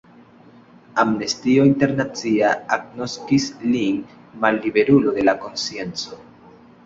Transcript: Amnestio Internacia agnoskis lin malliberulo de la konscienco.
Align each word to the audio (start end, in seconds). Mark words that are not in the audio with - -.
Amnestio 1.01 1.65
Internacia 1.71 2.53
agnoskis 2.79 3.45
lin 3.75 4.01
malliberulo 4.45 5.13
de 5.19 5.27
la 5.29 5.37
konscienco. 5.47 6.19